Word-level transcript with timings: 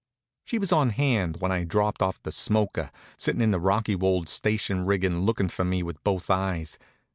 She 0.43 0.57
was 0.57 0.71
on 0.71 0.89
hand 0.89 1.37
when 1.41 1.51
I 1.51 1.63
dropped 1.63 2.01
off 2.01 2.19
the 2.23 2.31
smoker, 2.31 2.89
sittin' 3.17 3.39
in 3.39 3.51
the 3.51 3.59
Rockywold 3.59 4.29
station 4.29 4.83
rig 4.83 5.03
and 5.03 5.27
lookin' 5.27 5.49
for 5.49 5.63
me 5.63 5.83
with 5.83 6.03
both 6.03 6.31
eyes. 6.31 6.79